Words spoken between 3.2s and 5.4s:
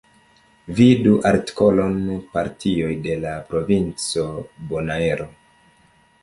la Provinco Bonaero.